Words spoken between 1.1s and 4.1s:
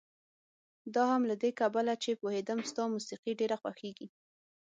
هم له دې کبله چې پوهېدم ستا موسيقي ډېره خوښېږي.